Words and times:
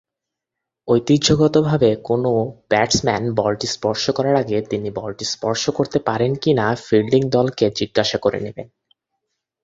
ঐতিহ্যগতভাবে 0.87 1.89
কোনও 2.03 2.31
ব্যাটসম্যান 2.69 3.23
বলটি 3.35 3.67
স্পর্শ 3.67 4.03
করার 4.09 4.35
আগে 4.35 4.57
তিনি 4.61 4.89
বলটি 4.95 5.25
স্পর্শ 5.25 5.63
করতে 5.69 5.97
পারেন 5.99 6.31
কিনা 6.35 6.65
ফিল্ডিং 6.85 7.21
দলকে 7.29 7.65
জিজ্ঞাসা 7.79 8.17
করে 8.17 8.39
নেবেন। 8.41 8.67